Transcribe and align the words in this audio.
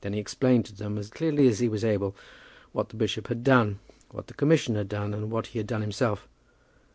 Then 0.00 0.14
he 0.14 0.18
explained 0.18 0.64
to 0.64 0.74
them, 0.74 0.96
as 0.96 1.10
clearly 1.10 1.46
as 1.46 1.58
he 1.58 1.68
was 1.68 1.84
able, 1.84 2.16
what 2.72 2.88
the 2.88 2.96
bishop 2.96 3.28
had 3.28 3.44
done, 3.44 3.80
what 4.10 4.28
the 4.28 4.32
commission 4.32 4.76
had 4.76 4.88
done, 4.88 5.12
and 5.12 5.30
what 5.30 5.48
he 5.48 5.58
had 5.58 5.66
done 5.66 5.82
himself. 5.82 6.26